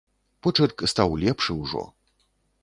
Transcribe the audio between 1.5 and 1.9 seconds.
ўжо.